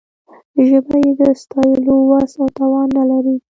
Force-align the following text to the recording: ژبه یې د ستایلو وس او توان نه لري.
ژبه 0.67 0.95
یې 1.03 1.11
د 1.19 1.21
ستایلو 1.41 1.95
وس 2.09 2.31
او 2.41 2.47
توان 2.57 2.87
نه 2.97 3.03
لري. 3.11 3.35